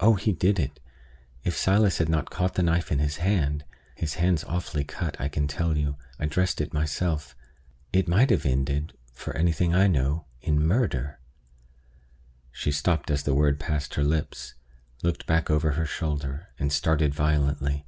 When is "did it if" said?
0.32-1.56